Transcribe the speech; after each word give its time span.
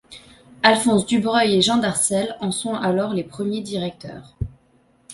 Alphonse 0.63 1.05
Du 1.05 1.19
Breuil 1.19 1.53
et 1.53 1.61
Jean 1.61 1.77
Darcel 1.77 2.35
en 2.39 2.49
sont 2.51 2.73
alors 2.73 3.13
les 3.13 3.23
premiers 3.23 3.61
directeurs. 3.61 4.35